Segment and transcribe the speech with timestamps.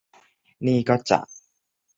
[0.65, 1.19] นี่ก็จะ